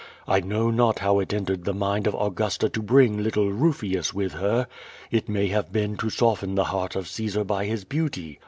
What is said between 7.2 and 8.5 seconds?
by his beauty.